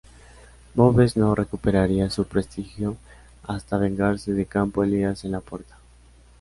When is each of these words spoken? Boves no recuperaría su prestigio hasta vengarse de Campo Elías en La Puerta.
Boves 0.73 1.15
no 1.15 1.35
recuperaría 1.35 2.09
su 2.09 2.25
prestigio 2.25 2.97
hasta 3.43 3.77
vengarse 3.77 4.33
de 4.33 4.47
Campo 4.47 4.83
Elías 4.83 5.23
en 5.25 5.31
La 5.33 5.41
Puerta. 5.41 5.77